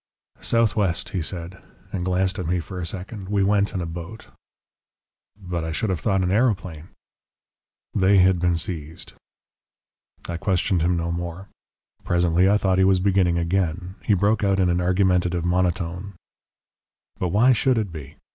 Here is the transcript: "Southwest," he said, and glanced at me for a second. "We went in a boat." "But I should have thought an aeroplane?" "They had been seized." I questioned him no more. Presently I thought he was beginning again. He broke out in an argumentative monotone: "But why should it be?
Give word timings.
"Southwest," 0.39 1.09
he 1.09 1.21
said, 1.21 1.61
and 1.93 2.03
glanced 2.03 2.39
at 2.39 2.47
me 2.47 2.59
for 2.59 2.79
a 2.79 2.87
second. 2.87 3.29
"We 3.29 3.43
went 3.43 3.71
in 3.71 3.81
a 3.81 3.85
boat." 3.85 4.29
"But 5.39 5.63
I 5.63 5.71
should 5.71 5.91
have 5.91 5.99
thought 5.99 6.23
an 6.23 6.31
aeroplane?" 6.31 6.87
"They 7.93 8.17
had 8.17 8.39
been 8.39 8.55
seized." 8.55 9.13
I 10.27 10.37
questioned 10.37 10.81
him 10.81 10.97
no 10.97 11.11
more. 11.11 11.49
Presently 12.03 12.49
I 12.49 12.57
thought 12.57 12.79
he 12.79 12.83
was 12.83 12.99
beginning 12.99 13.37
again. 13.37 13.93
He 14.01 14.15
broke 14.15 14.43
out 14.43 14.59
in 14.59 14.69
an 14.71 14.81
argumentative 14.81 15.45
monotone: 15.45 16.13
"But 17.19 17.27
why 17.27 17.51
should 17.51 17.77
it 17.77 17.91
be? 17.91 18.15